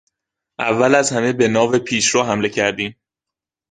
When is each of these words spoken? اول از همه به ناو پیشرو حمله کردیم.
اول 0.59 0.95
از 0.95 1.11
همه 1.11 1.33
به 1.33 1.47
ناو 1.47 1.79
پیشرو 1.79 2.23
حمله 2.23 2.49
کردیم. 2.49 2.95